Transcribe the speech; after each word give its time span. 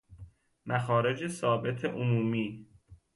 مخارج 0.65 1.27
ثابت 1.27 1.85
عمومی 1.85 2.67